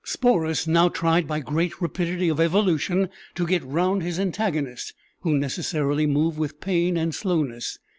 [0.03, 6.07] Sporus now tried by great rapidity of evolution to get round his antagonist, who necessarily
[6.07, 7.77] moved with pain and slowness.